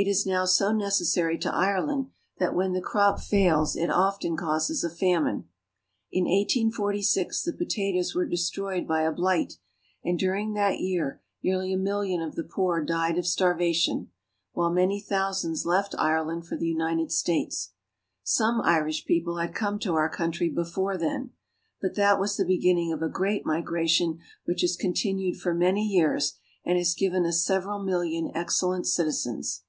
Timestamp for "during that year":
10.16-11.20